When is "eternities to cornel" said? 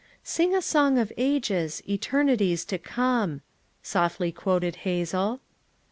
1.87-3.41